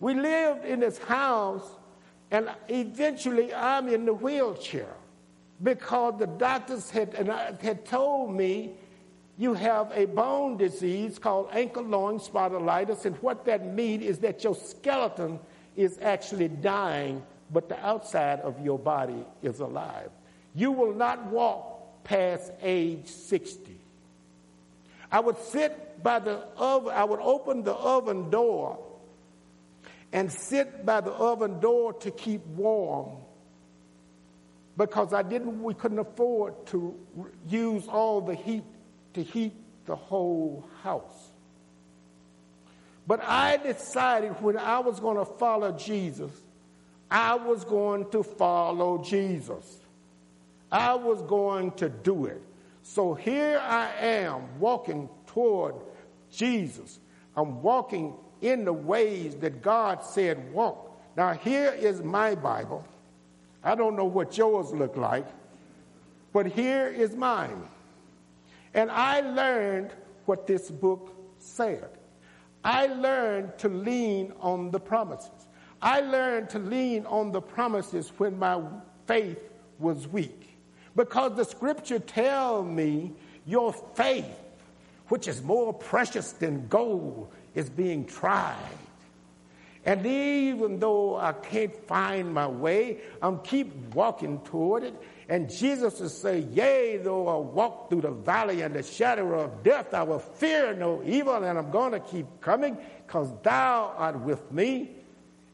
We 0.00 0.12
lived 0.12 0.66
in 0.66 0.80
this 0.80 0.98
house, 0.98 1.66
and 2.30 2.50
eventually 2.68 3.54
I'm 3.54 3.88
in 3.88 4.04
the 4.04 4.12
wheelchair 4.12 4.94
because 5.62 6.18
the 6.18 6.26
doctors 6.26 6.90
had, 6.90 7.14
and 7.14 7.30
I, 7.30 7.54
had 7.62 7.86
told 7.86 8.34
me 8.34 8.72
you 9.38 9.54
have 9.54 9.90
a 9.94 10.04
bone 10.04 10.58
disease 10.58 11.18
called 11.18 11.50
ankylosing 11.52 12.30
spondylitis, 12.30 13.06
and 13.06 13.16
what 13.22 13.46
that 13.46 13.64
means 13.64 14.04
is 14.04 14.18
that 14.18 14.44
your 14.44 14.54
skeleton 14.54 15.40
is 15.74 15.98
actually 16.02 16.48
dying, 16.48 17.22
but 17.50 17.70
the 17.70 17.82
outside 17.82 18.40
of 18.40 18.60
your 18.62 18.78
body 18.78 19.24
is 19.42 19.60
alive. 19.60 20.10
You 20.54 20.70
will 20.70 20.92
not 20.92 21.24
walk 21.28 22.04
past 22.04 22.52
age 22.60 23.06
60. 23.06 23.81
I 25.12 25.20
would 25.20 25.36
sit 25.38 26.02
by 26.02 26.18
the 26.18 26.42
oven, 26.56 26.92
I 26.94 27.04
would 27.04 27.20
open 27.20 27.62
the 27.62 27.74
oven 27.74 28.30
door 28.30 28.78
and 30.10 30.32
sit 30.32 30.84
by 30.86 31.02
the 31.02 31.12
oven 31.12 31.60
door 31.60 31.92
to 31.92 32.10
keep 32.10 32.44
warm 32.46 33.18
because 34.76 35.12
I 35.12 35.22
didn't, 35.22 35.62
we 35.62 35.74
couldn't 35.74 35.98
afford 35.98 36.66
to 36.68 36.98
use 37.46 37.86
all 37.88 38.22
the 38.22 38.34
heat 38.34 38.64
to 39.12 39.22
heat 39.22 39.52
the 39.84 39.94
whole 39.94 40.66
house. 40.82 41.30
But 43.06 43.22
I 43.22 43.58
decided 43.58 44.40
when 44.40 44.56
I 44.56 44.78
was 44.78 44.98
going 44.98 45.18
to 45.18 45.24
follow 45.24 45.72
Jesus, 45.72 46.30
I 47.10 47.34
was 47.34 47.64
going 47.64 48.08
to 48.10 48.22
follow 48.22 49.04
Jesus. 49.04 49.80
I 50.70 50.94
was 50.94 51.20
going 51.22 51.72
to 51.72 51.90
do 51.90 52.24
it. 52.24 52.40
So 52.82 53.14
here 53.14 53.58
I 53.58 53.90
am 54.00 54.58
walking 54.58 55.08
toward 55.26 55.76
Jesus. 56.30 57.00
I'm 57.36 57.62
walking 57.62 58.14
in 58.40 58.64
the 58.64 58.72
ways 58.72 59.36
that 59.36 59.62
God 59.62 60.04
said 60.04 60.52
walk. 60.52 60.90
Now, 61.16 61.32
here 61.32 61.70
is 61.70 62.02
my 62.02 62.34
Bible. 62.34 62.84
I 63.62 63.74
don't 63.74 63.96
know 63.96 64.04
what 64.04 64.36
yours 64.36 64.72
look 64.72 64.96
like, 64.96 65.26
but 66.32 66.46
here 66.46 66.88
is 66.88 67.14
mine. 67.14 67.62
And 68.74 68.90
I 68.90 69.20
learned 69.20 69.90
what 70.26 70.46
this 70.46 70.70
book 70.70 71.14
said. 71.38 71.88
I 72.64 72.86
learned 72.86 73.58
to 73.58 73.68
lean 73.68 74.32
on 74.40 74.70
the 74.70 74.80
promises. 74.80 75.30
I 75.80 76.00
learned 76.00 76.50
to 76.50 76.58
lean 76.58 77.06
on 77.06 77.32
the 77.32 77.40
promises 77.40 78.12
when 78.18 78.38
my 78.38 78.60
faith 79.06 79.38
was 79.78 80.08
weak. 80.08 80.41
Because 80.94 81.36
the 81.36 81.44
scripture 81.44 81.98
tell 81.98 82.62
me 82.62 83.12
your 83.46 83.72
faith, 83.72 84.26
which 85.08 85.28
is 85.28 85.42
more 85.42 85.72
precious 85.72 86.32
than 86.32 86.68
gold, 86.68 87.32
is 87.54 87.70
being 87.70 88.06
tried. 88.06 88.56
And 89.84 90.06
even 90.06 90.78
though 90.78 91.16
I 91.16 91.32
can't 91.32 91.74
find 91.86 92.32
my 92.32 92.46
way, 92.46 92.98
I'm 93.20 93.40
keep 93.40 93.72
walking 93.94 94.40
toward 94.42 94.84
it. 94.84 94.94
And 95.28 95.50
Jesus 95.50 95.98
will 95.98 96.08
say, 96.08 96.40
Yea, 96.52 96.98
though 96.98 97.26
I 97.26 97.36
walk 97.36 97.90
through 97.90 98.02
the 98.02 98.10
valley 98.10 98.60
and 98.62 98.74
the 98.74 98.82
shadow 98.82 99.40
of 99.40 99.62
death, 99.64 99.92
I 99.92 100.04
will 100.04 100.20
fear 100.20 100.74
no 100.74 101.02
evil, 101.04 101.42
and 101.42 101.58
I'm 101.58 101.70
going 101.70 101.92
to 101.92 102.00
keep 102.00 102.26
coming 102.40 102.76
because 103.06 103.28
thou 103.42 103.92
art 103.96 104.20
with 104.20 104.52
me. 104.52 104.90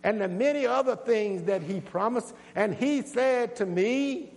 And 0.02 0.20
the 0.20 0.28
many 0.28 0.66
other 0.66 0.94
things 0.94 1.44
that 1.44 1.62
he 1.62 1.80
promised. 1.80 2.34
And 2.54 2.74
he 2.74 3.02
said 3.02 3.56
to 3.56 3.66
me, 3.66 4.32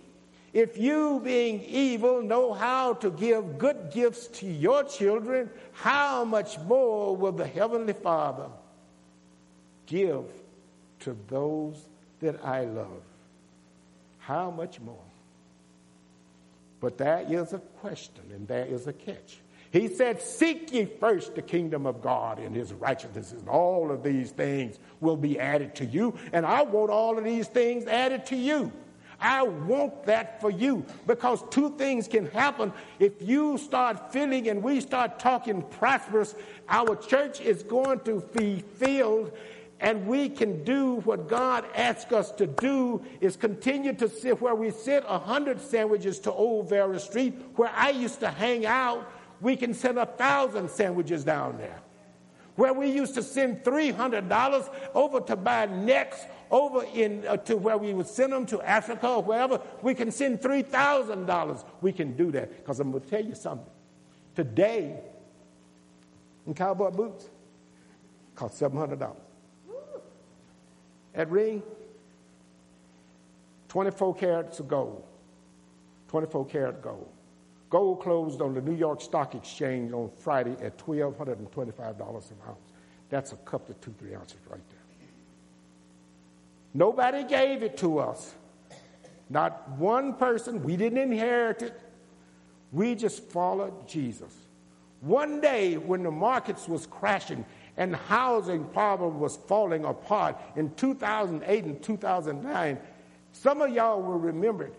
If 0.52 0.76
you, 0.76 1.20
being 1.24 1.62
evil, 1.62 2.20
know 2.20 2.52
how 2.52 2.94
to 2.94 3.10
give 3.10 3.58
good 3.58 3.90
gifts 3.90 4.26
to 4.28 4.46
your 4.46 4.84
children, 4.84 5.48
how 5.72 6.24
much 6.24 6.58
more 6.60 7.16
will 7.16 7.32
the 7.32 7.46
Heavenly 7.46 7.94
Father 7.94 8.48
give 9.86 10.24
to 11.00 11.16
those 11.28 11.86
that 12.20 12.44
I 12.44 12.64
love? 12.64 13.02
How 14.18 14.50
much 14.50 14.78
more? 14.80 15.04
But 16.80 16.98
that 16.98 17.30
is 17.30 17.54
a 17.54 17.58
question 17.58 18.24
and 18.34 18.46
there 18.46 18.66
is 18.66 18.86
a 18.86 18.92
catch. 18.92 19.38
He 19.70 19.88
said, 19.88 20.20
Seek 20.20 20.70
ye 20.70 20.84
first 20.84 21.34
the 21.34 21.40
kingdom 21.40 21.86
of 21.86 22.02
God 22.02 22.38
and 22.38 22.54
his 22.54 22.74
righteousness, 22.74 23.32
and 23.32 23.48
all 23.48 23.90
of 23.90 24.02
these 24.02 24.30
things 24.30 24.78
will 25.00 25.16
be 25.16 25.40
added 25.40 25.74
to 25.76 25.86
you. 25.86 26.18
And 26.34 26.44
I 26.44 26.60
want 26.62 26.90
all 26.90 27.16
of 27.16 27.24
these 27.24 27.48
things 27.48 27.86
added 27.86 28.26
to 28.26 28.36
you. 28.36 28.70
I 29.22 29.44
want 29.44 30.04
that 30.06 30.40
for 30.40 30.50
you 30.50 30.84
because 31.06 31.42
two 31.50 31.76
things 31.78 32.08
can 32.08 32.26
happen. 32.26 32.72
If 32.98 33.22
you 33.22 33.56
start 33.56 34.12
feeling 34.12 34.48
and 34.48 34.62
we 34.62 34.80
start 34.80 35.20
talking 35.20 35.62
prosperous, 35.62 36.34
our 36.68 36.96
church 36.96 37.40
is 37.40 37.62
going 37.62 38.00
to 38.00 38.20
be 38.36 38.64
filled 38.76 39.32
and 39.82 40.06
we 40.06 40.28
can 40.28 40.62
do 40.62 40.96
what 41.04 41.28
God 41.28 41.64
asks 41.74 42.12
us 42.12 42.30
to 42.32 42.46
do 42.46 43.02
is 43.20 43.36
continue 43.36 43.92
to 43.94 44.08
sit 44.08 44.40
where 44.40 44.54
we 44.54 44.70
sit 44.70 45.04
a 45.08 45.18
hundred 45.18 45.60
sandwiches 45.60 46.20
to 46.20 46.32
Old 46.32 46.68
Vera 46.68 47.00
Street, 47.00 47.34
where 47.56 47.72
I 47.74 47.90
used 47.90 48.20
to 48.20 48.30
hang 48.30 48.64
out. 48.64 49.10
We 49.40 49.56
can 49.56 49.74
send 49.74 49.98
a 49.98 50.06
thousand 50.06 50.70
sandwiches 50.70 51.24
down 51.24 51.58
there. 51.58 51.80
Where 52.54 52.72
we 52.72 52.92
used 52.92 53.14
to 53.14 53.24
send 53.24 53.64
$300 53.64 54.68
over 54.94 55.20
to 55.20 55.34
buy 55.34 55.66
nets 55.66 56.26
over 56.52 56.84
in, 56.94 57.26
uh, 57.26 57.38
to 57.38 57.56
where 57.56 57.78
we 57.78 57.92
would 57.92 58.06
send 58.06 58.32
them 58.32 58.46
to 58.46 58.60
Africa 58.62 59.08
or 59.08 59.22
wherever, 59.22 59.60
we 59.82 59.94
can 59.94 60.12
send 60.12 60.40
$3,000. 60.40 61.64
We 61.80 61.92
can 61.92 62.14
do 62.14 62.30
that. 62.30 62.58
Because 62.58 62.78
I'm 62.78 62.92
going 62.92 63.02
to 63.02 63.10
tell 63.10 63.24
you 63.24 63.34
something. 63.34 63.66
Today, 64.36 65.00
in 66.46 66.54
cowboy 66.54 66.90
boots, 66.90 67.28
cost 68.36 68.60
$700 68.60 69.14
at 71.14 71.30
ring 71.30 71.62
24 73.68 74.14
carats 74.14 74.60
of 74.60 74.68
gold 74.68 75.04
24 76.08 76.46
karat 76.46 76.82
gold 76.82 77.08
gold 77.68 78.00
closed 78.00 78.40
on 78.40 78.54
the 78.54 78.60
new 78.60 78.74
york 78.74 79.00
stock 79.00 79.34
exchange 79.34 79.92
on 79.92 80.10
friday 80.16 80.56
at 80.62 80.78
$1225 80.78 81.78
an 81.78 82.36
ounce 82.48 82.58
that's 83.10 83.32
a 83.32 83.36
cup 83.36 83.68
of 83.68 83.78
two 83.80 83.94
three 83.98 84.14
ounces 84.14 84.38
right 84.48 84.60
nobody 86.74 87.24
gave 87.24 87.62
it 87.62 87.76
to 87.76 87.98
us 87.98 88.34
not 89.28 89.68
one 89.78 90.14
person 90.14 90.62
we 90.62 90.76
didn't 90.76 90.98
inherit 90.98 91.62
it 91.62 91.80
we 92.70 92.94
just 92.94 93.22
followed 93.30 93.86
jesus 93.88 94.34
one 95.00 95.40
day 95.40 95.76
when 95.76 96.04
the 96.04 96.10
markets 96.10 96.68
was 96.68 96.86
crashing 96.86 97.44
and 97.76 97.96
housing 97.96 98.64
problem 98.66 99.18
was 99.18 99.36
falling 99.36 99.84
apart 99.84 100.36
in 100.56 100.72
2008 100.74 101.64
and 101.64 101.82
2009, 101.82 102.78
some 103.32 103.62
of 103.62 103.70
y'all 103.70 104.00
will 104.00 104.18
remember 104.18 104.70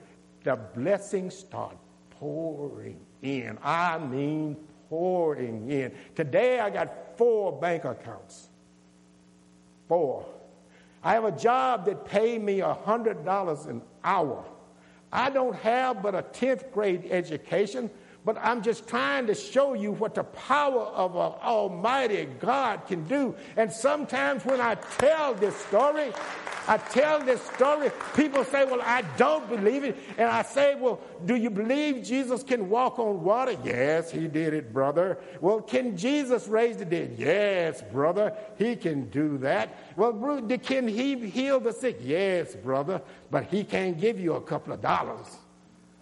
the 0.43 0.55
blessings 0.55 1.35
start 1.35 1.75
pouring 2.11 2.99
in. 3.21 3.57
I 3.63 3.97
mean, 3.97 4.57
pouring 4.89 5.69
in. 5.69 5.91
Today 6.15 6.59
I 6.59 6.69
got 6.69 7.17
four 7.17 7.51
bank 7.51 7.85
accounts. 7.85 8.47
Four. 9.87 10.25
I 11.03 11.13
have 11.13 11.25
a 11.25 11.31
job 11.31 11.85
that 11.85 12.05
paid 12.05 12.41
me 12.41 12.59
$100 12.59 13.67
an 13.67 13.81
hour. 14.03 14.45
I 15.11 15.29
don't 15.29 15.55
have 15.57 16.01
but 16.01 16.15
a 16.15 16.23
10th 16.23 16.71
grade 16.71 17.07
education, 17.11 17.89
but 18.25 18.37
I'm 18.41 18.63
just 18.63 18.87
trying 18.87 19.27
to 19.27 19.35
show 19.35 19.73
you 19.73 19.91
what 19.91 20.15
the 20.15 20.23
power 20.23 20.81
of 20.81 21.15
an 21.15 21.39
Almighty 21.43 22.25
God 22.39 22.87
can 22.87 23.03
do. 23.03 23.35
And 23.57 23.71
sometimes 23.71 24.45
when 24.45 24.61
I 24.61 24.75
tell 24.75 25.33
this 25.33 25.55
story, 25.55 26.11
I 26.67 26.77
tell 26.77 27.19
this 27.19 27.41
story, 27.41 27.91
people 28.15 28.45
say, 28.45 28.63
Well, 28.65 28.81
I 28.81 29.01
don't 29.17 29.49
believe 29.49 29.83
it. 29.83 29.97
And 30.17 30.29
I 30.29 30.43
say, 30.43 30.75
Well, 30.75 30.99
do 31.25 31.35
you 31.35 31.49
believe 31.49 32.03
Jesus 32.03 32.43
can 32.43 32.69
walk 32.69 32.99
on 32.99 33.23
water? 33.23 33.55
Yes, 33.63 34.11
he 34.11 34.27
did 34.27 34.53
it, 34.53 34.71
brother. 34.71 35.17
Well, 35.41 35.61
can 35.61 35.97
Jesus 35.97 36.47
raise 36.47 36.77
the 36.77 36.85
dead? 36.85 37.15
Yes, 37.17 37.81
brother, 37.91 38.33
he 38.57 38.75
can 38.75 39.09
do 39.09 39.37
that. 39.39 39.75
Well, 39.97 40.13
can 40.61 40.87
he 40.87 41.15
heal 41.29 41.59
the 41.59 41.73
sick? 41.73 41.97
Yes, 42.01 42.55
brother, 42.55 43.01
but 43.29 43.45
he 43.45 43.63
can't 43.63 43.99
give 43.99 44.19
you 44.19 44.33
a 44.33 44.41
couple 44.41 44.73
of 44.73 44.81
dollars. 44.81 45.27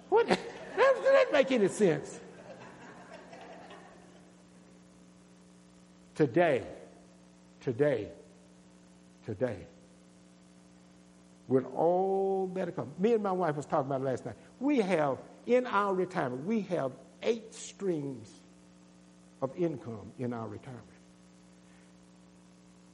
What? 0.09 0.27
Does 0.27 0.37
that 0.77 1.31
make 1.31 1.51
any 1.51 1.69
sense? 1.69 2.19
Today, 6.13 6.63
today, 7.61 8.09
today, 9.25 9.57
with 11.51 11.65
all 11.75 12.49
that 12.55 12.75
comes, 12.75 12.97
me 12.97 13.13
and 13.13 13.21
my 13.21 13.31
wife 13.31 13.57
was 13.57 13.65
talking 13.65 13.87
about 13.87 14.01
last 14.01 14.25
night. 14.25 14.35
We 14.59 14.77
have 14.77 15.17
in 15.45 15.67
our 15.67 15.93
retirement, 15.93 16.45
we 16.45 16.61
have 16.61 16.91
eight 17.21 17.53
streams 17.53 18.31
of 19.41 19.51
income 19.57 20.11
in 20.17 20.33
our 20.33 20.47
retirement. 20.47 20.85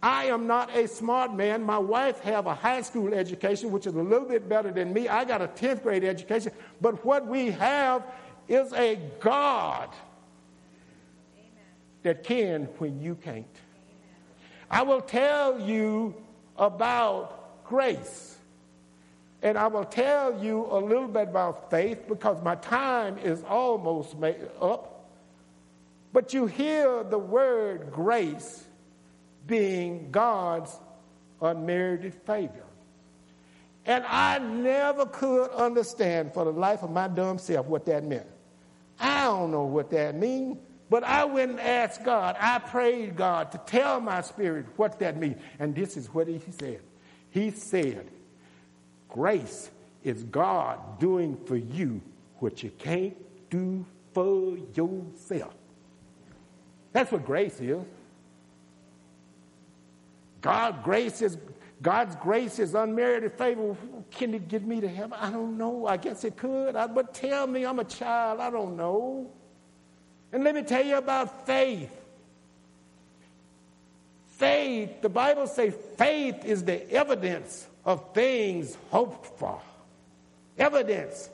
I 0.01 0.25
am 0.25 0.47
not 0.47 0.75
a 0.75 0.87
smart 0.87 1.33
man. 1.33 1.63
My 1.63 1.77
wife 1.77 2.19
have 2.21 2.45
a 2.45 2.53
high 2.53 2.81
school 2.81 3.13
education, 3.13 3.71
which 3.71 3.87
is 3.87 3.95
a 3.95 4.01
little 4.01 4.27
bit 4.27 4.47
better 4.47 4.71
than 4.71 4.93
me. 4.93 5.07
I 5.07 5.25
got 5.25 5.41
a 5.41 5.47
10th 5.47 5.83
grade 5.83 6.03
education. 6.03 6.51
But 6.79 7.03
what 7.03 7.27
we 7.27 7.51
have 7.51 8.03
is 8.47 8.71
a 8.73 8.99
God 9.19 9.89
Amen. 11.35 11.49
that 12.03 12.23
can 12.23 12.65
when 12.77 13.01
you 13.01 13.15
can't. 13.15 13.37
Amen. 13.37 13.45
I 14.69 14.83
will 14.83 15.01
tell 15.01 15.59
you 15.59 16.15
about 16.57 17.65
grace. 17.65 18.36
And 19.41 19.57
I 19.57 19.67
will 19.67 19.85
tell 19.85 20.43
you 20.43 20.67
a 20.69 20.79
little 20.79 21.07
bit 21.07 21.29
about 21.29 21.69
faith 21.69 22.07
because 22.07 22.41
my 22.43 22.55
time 22.55 23.17
is 23.19 23.43
almost 23.43 24.15
up. 24.59 25.09
But 26.11 26.33
you 26.33 26.47
hear 26.47 27.03
the 27.03 27.19
word 27.19 27.91
grace 27.91 28.65
being 29.45 30.11
God's 30.11 30.75
unmerited 31.41 32.13
favor. 32.25 32.63
And 33.85 34.03
I 34.05 34.39
never 34.39 35.05
could 35.05 35.51
understand 35.51 36.33
for 36.33 36.43
the 36.43 36.51
life 36.51 36.83
of 36.83 36.91
my 36.91 37.07
dumb 37.07 37.37
self 37.37 37.67
what 37.67 37.85
that 37.85 38.03
meant. 38.03 38.27
I 38.99 39.25
don't 39.25 39.51
know 39.51 39.63
what 39.63 39.91
that 39.91 40.15
means, 40.15 40.57
but 40.89 41.03
I 41.03 41.25
went 41.25 41.51
and 41.51 41.59
asked 41.59 42.03
God. 42.03 42.35
I 42.39 42.59
prayed 42.59 43.15
God 43.15 43.51
to 43.51 43.59
tell 43.59 44.01
my 44.01 44.21
spirit 44.21 44.65
what 44.75 44.99
that 44.99 45.17
means. 45.17 45.39
And 45.59 45.75
this 45.75 45.95
is 45.95 46.13
what 46.13 46.27
he 46.27 46.41
said. 46.51 46.81
He 47.29 47.51
said, 47.51 48.09
Grace 49.09 49.69
is 50.03 50.23
God 50.23 50.99
doing 50.99 51.37
for 51.45 51.55
you 51.55 52.01
what 52.39 52.63
you 52.63 52.71
can't 52.77 53.15
do 53.49 53.85
for 54.13 54.57
yourself. 54.75 55.53
That's 56.93 57.11
what 57.11 57.25
grace 57.25 57.59
is. 57.59 57.83
God 60.41 60.83
grace 60.83 61.21
is 61.21 61.37
God's 61.81 62.15
grace 62.15 62.57
is 62.57 62.73
unmerited 62.73 63.33
favor. 63.33 63.75
Can 64.09 64.33
it 64.33 64.47
get 64.47 64.65
me 64.65 64.81
to 64.81 64.87
heaven? 64.87 65.17
I 65.19 65.29
don't 65.29 65.57
know. 65.57 65.85
I 65.85 65.97
guess 65.97 66.23
it 66.23 66.35
could. 66.35 66.75
I, 66.75 66.87
but 66.87 67.13
tell 67.13 67.45
me, 67.45 67.65
I'm 67.65 67.79
a 67.79 67.83
child. 67.83 68.39
I 68.39 68.49
don't 68.49 68.75
know. 68.75 69.29
And 70.31 70.43
let 70.43 70.55
me 70.55 70.63
tell 70.63 70.83
you 70.83 70.97
about 70.97 71.45
faith. 71.45 71.91
faith, 74.37 75.01
the 75.01 75.09
Bible 75.09 75.47
says 75.47 75.75
faith 75.97 76.45
is 76.45 76.63
the 76.63 76.89
evidence 76.91 77.67
of 77.87 78.13
things 78.13 78.77
hoped 78.91 79.39
for. 79.39 79.59
Evidence. 80.57 81.29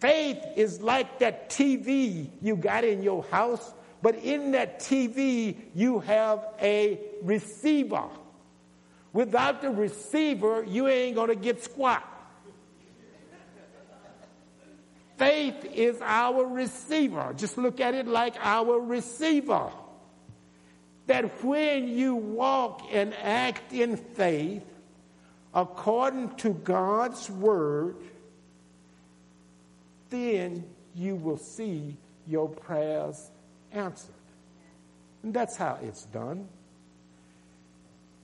Faith 0.00 0.44
is 0.56 0.80
like 0.82 1.20
that 1.20 1.48
TV 1.48 2.28
you 2.42 2.56
got 2.56 2.84
in 2.84 3.02
your 3.02 3.22
house, 3.22 3.72
but 4.02 4.16
in 4.16 4.50
that 4.50 4.80
TV 4.80 5.56
you 5.74 6.00
have 6.00 6.44
a 6.60 6.98
receiver. 7.22 8.02
Without 9.12 9.62
the 9.62 9.70
receiver, 9.70 10.64
you 10.64 10.88
ain't 10.88 11.14
going 11.14 11.28
to 11.28 11.36
get 11.36 11.62
squat. 11.62 12.10
Faith 15.16 15.64
is 15.72 16.00
our 16.02 16.44
receiver. 16.44 17.32
Just 17.36 17.56
look 17.56 17.78
at 17.78 17.94
it 17.94 18.08
like 18.08 18.34
our 18.40 18.80
receiver. 18.80 19.70
That 21.06 21.44
when 21.44 21.86
you 21.86 22.16
walk 22.16 22.82
and 22.90 23.14
act 23.22 23.72
in 23.72 23.96
faith 23.96 24.64
according 25.54 26.34
to 26.36 26.50
God's 26.50 27.30
word, 27.30 27.96
then 30.10 30.64
you 30.94 31.16
will 31.16 31.36
see 31.36 31.96
your 32.26 32.48
prayers 32.48 33.30
answered. 33.72 34.14
And 35.22 35.32
that's 35.32 35.56
how 35.56 35.78
it's 35.82 36.04
done. 36.06 36.48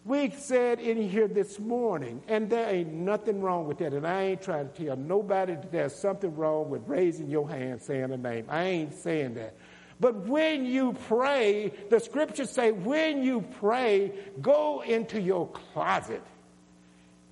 We 0.04 0.30
said 0.30 0.80
in 0.80 1.08
here 1.08 1.28
this 1.28 1.58
morning, 1.58 2.22
and 2.26 2.48
there 2.48 2.68
ain't 2.68 2.92
nothing 2.92 3.42
wrong 3.42 3.66
with 3.66 3.78
that, 3.78 3.92
and 3.92 4.06
I 4.06 4.22
ain't 4.22 4.42
trying 4.42 4.70
to 4.70 4.84
tell 4.84 4.96
nobody 4.96 5.54
that 5.54 5.70
there's 5.70 5.94
something 5.94 6.34
wrong 6.34 6.70
with 6.70 6.82
raising 6.86 7.28
your 7.28 7.48
hand 7.48 7.82
saying 7.82 8.10
a 8.10 8.16
name. 8.16 8.46
I 8.48 8.64
ain't 8.64 8.94
saying 8.94 9.34
that. 9.34 9.56
But 10.00 10.26
when 10.26 10.64
you 10.64 10.94
pray, 11.08 11.72
the 11.90 12.00
scriptures 12.00 12.48
say, 12.50 12.72
when 12.72 13.22
you 13.22 13.42
pray, 13.60 14.12
go 14.40 14.80
into 14.80 15.20
your 15.20 15.48
closet 15.48 16.22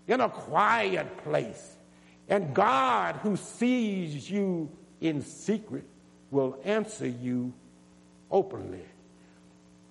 in 0.09 0.21
a 0.21 0.29
quiet 0.29 1.18
place, 1.18 1.77
and 2.29 2.55
God, 2.55 3.16
who 3.23 3.37
sees 3.37 4.29
you 4.29 4.71
in 5.01 5.23
secret, 5.23 5.85
will 6.31 6.59
answer 6.64 7.07
you 7.07 7.53
openly. 8.31 8.85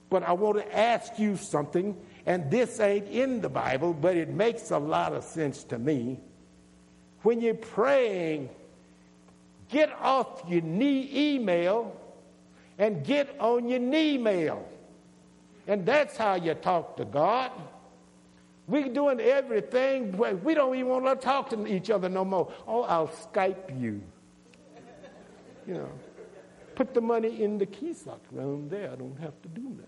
But 0.10 0.23
I 0.23 0.34
want 0.34 0.58
to 0.58 0.77
ask 0.77 1.17
you 1.17 1.38
something 1.38 1.95
and 2.27 2.51
this 2.51 2.82
ain't 2.82 3.08
in 3.08 3.39
the 3.39 3.47
Bible, 3.47 3.93
but 3.93 4.17
it 4.17 4.27
makes 4.27 4.69
a 4.71 4.77
lot 4.77 5.13
of 5.13 5.23
sense 5.23 5.63
to 5.63 5.80
me. 5.80 6.19
When 7.23 7.39
you're 7.39 7.53
praying, 7.53 8.49
get 9.69 9.93
off 10.01 10.43
your 10.45 10.62
knee 10.62 11.10
email 11.13 11.95
and 12.77 13.06
get 13.06 13.34
on 13.39 13.69
your 13.69 13.80
knee 13.80 14.17
mail. 14.17 14.67
And 15.67 15.86
that's 15.86 16.17
how 16.17 16.36
you 16.36 16.53
talk 16.53 16.97
to 16.97 17.06
God. 17.06 17.51
We're 18.67 18.89
doing 18.89 19.21
everything, 19.21 20.12
but 20.12 20.43
we 20.43 20.53
don't 20.53 20.75
even 20.75 20.89
want 20.89 21.06
to 21.06 21.15
talk 21.15 21.49
to 21.51 21.65
each 21.65 21.89
other 21.89 22.10
no 22.10 22.25
more. 22.25 22.51
Oh, 22.67 22.84
I'll 22.84 23.08
Skype 23.08 23.80
you. 23.80 24.01
You 25.65 25.73
know, 25.73 25.89
put 26.75 26.93
the 26.93 27.01
money 27.01 27.43
in 27.43 27.58
the 27.58 27.65
key 27.65 27.93
sock 27.93 28.21
room 28.32 28.67
there. 28.69 28.91
I 28.91 28.95
don't 28.95 29.17
have 29.19 29.41
to 29.41 29.49
do 29.49 29.62
nothing. 29.62 29.88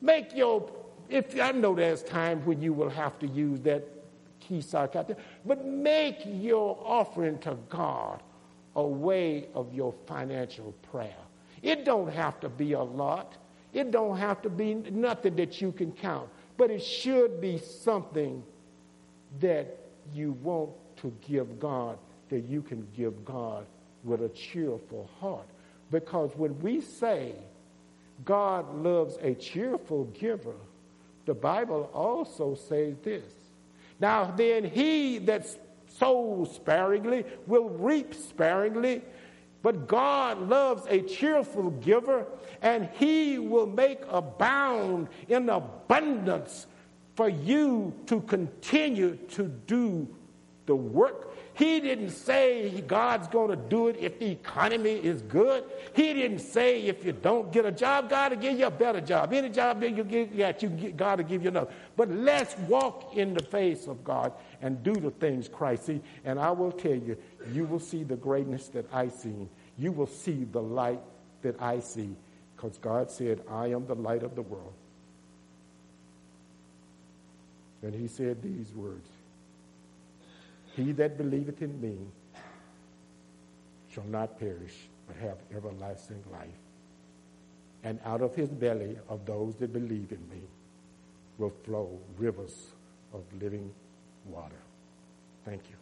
Make 0.00 0.34
your, 0.34 0.68
if 1.08 1.40
I 1.40 1.52
know 1.52 1.74
there's 1.74 2.02
times 2.02 2.44
when 2.44 2.60
you 2.60 2.72
will 2.72 2.90
have 2.90 3.18
to 3.20 3.28
use 3.28 3.60
that 3.60 3.84
key 4.40 4.60
sock 4.60 4.96
out 4.96 5.06
there, 5.06 5.16
but 5.46 5.64
make 5.64 6.18
your 6.24 6.76
offering 6.84 7.38
to 7.38 7.56
God 7.68 8.20
a 8.74 8.82
way 8.82 9.48
of 9.54 9.72
your 9.72 9.94
financial 10.06 10.72
prayer. 10.90 11.14
It 11.62 11.84
don't 11.84 12.12
have 12.12 12.40
to 12.40 12.48
be 12.48 12.72
a 12.72 12.82
lot. 12.82 13.36
It 13.72 13.90
don't 13.90 14.16
have 14.16 14.42
to 14.42 14.50
be 14.50 14.74
nothing 14.74 15.36
that 15.36 15.60
you 15.60 15.72
can 15.72 15.92
count, 15.92 16.28
but 16.56 16.70
it 16.70 16.82
should 16.82 17.40
be 17.40 17.58
something 17.58 18.42
that 19.40 19.78
you 20.14 20.32
want 20.42 20.70
to 20.98 21.12
give 21.26 21.58
God, 21.58 21.98
that 22.28 22.44
you 22.44 22.62
can 22.62 22.86
give 22.96 23.24
God 23.24 23.66
with 24.04 24.22
a 24.22 24.28
cheerful 24.28 25.08
heart. 25.20 25.46
Because 25.90 26.30
when 26.36 26.58
we 26.60 26.80
say 26.80 27.32
God 28.24 28.74
loves 28.74 29.16
a 29.20 29.34
cheerful 29.34 30.04
giver, 30.18 30.54
the 31.26 31.34
Bible 31.34 31.90
also 31.92 32.54
says 32.54 32.96
this. 33.02 33.24
Now, 34.00 34.32
then, 34.36 34.64
he 34.64 35.18
that 35.18 35.46
sows 35.98 36.54
sparingly 36.54 37.24
will 37.46 37.68
reap 37.68 38.14
sparingly, 38.14 39.02
but 39.62 39.86
God 39.86 40.48
loves 40.48 40.84
a 40.88 41.00
cheerful 41.00 41.70
giver, 41.70 42.26
and 42.60 42.88
he 42.94 43.38
will 43.38 43.66
make 43.66 44.00
abound 44.08 45.08
in 45.28 45.48
abundance 45.48 46.66
for 47.14 47.28
you 47.28 47.94
to 48.06 48.20
continue 48.22 49.16
to 49.30 49.44
do 49.66 50.08
the 50.66 50.74
work 50.74 51.31
he 51.54 51.80
didn't 51.80 52.10
say 52.10 52.80
God's 52.80 53.28
going 53.28 53.50
to 53.50 53.56
do 53.56 53.88
it 53.88 53.96
if 54.00 54.18
the 54.18 54.30
economy 54.30 54.92
is 54.92 55.20
good. 55.22 55.64
He 55.94 56.14
didn't 56.14 56.38
say 56.38 56.82
if 56.84 57.04
you 57.04 57.12
don't 57.12 57.52
get 57.52 57.66
a 57.66 57.72
job, 57.72 58.08
God 58.08 58.32
will 58.32 58.38
give 58.38 58.58
you 58.58 58.66
a 58.66 58.70
better 58.70 59.02
job. 59.02 59.32
Any 59.34 59.50
job 59.50 59.80
that 59.80 59.94
you 59.94 60.02
get, 60.02 60.62
you 60.62 60.68
get, 60.70 60.96
God 60.96 61.18
will 61.18 61.26
give 61.26 61.42
you 61.42 61.48
another. 61.48 61.70
But 61.94 62.10
let's 62.10 62.56
walk 62.60 63.16
in 63.16 63.34
the 63.34 63.42
face 63.42 63.86
of 63.86 64.02
God 64.02 64.32
and 64.62 64.82
do 64.82 64.94
the 64.94 65.10
things 65.10 65.46
Christ. 65.46 65.90
And 66.24 66.40
I 66.40 66.50
will 66.52 66.72
tell 66.72 66.94
you, 66.94 67.18
you 67.52 67.66
will 67.66 67.80
see 67.80 68.02
the 68.02 68.16
greatness 68.16 68.68
that 68.68 68.86
I 68.92 69.08
see. 69.08 69.48
You 69.76 69.92
will 69.92 70.06
see 70.06 70.44
the 70.44 70.62
light 70.62 71.00
that 71.42 71.60
I 71.60 71.80
see. 71.80 72.16
Because 72.56 72.78
God 72.78 73.10
said, 73.10 73.42
I 73.50 73.66
am 73.68 73.86
the 73.86 73.94
light 73.94 74.22
of 74.22 74.36
the 74.36 74.42
world. 74.42 74.72
And 77.82 77.94
he 77.94 78.08
said 78.08 78.40
these 78.40 78.72
words 78.74 79.08
he 80.76 80.92
that 80.92 81.18
believeth 81.18 81.60
in 81.60 81.80
me 81.80 81.96
shall 83.90 84.04
not 84.04 84.38
perish, 84.38 84.74
but 85.06 85.16
have 85.16 85.36
everlasting 85.54 86.22
life. 86.32 86.48
And 87.84 87.98
out 88.04 88.22
of 88.22 88.34
his 88.34 88.48
belly, 88.48 88.96
of 89.08 89.26
those 89.26 89.56
that 89.56 89.72
believe 89.72 90.12
in 90.12 90.28
me, 90.30 90.42
will 91.38 91.52
flow 91.64 91.98
rivers 92.16 92.68
of 93.12 93.22
living 93.40 93.72
water. 94.26 94.62
Thank 95.44 95.62
you. 95.68 95.76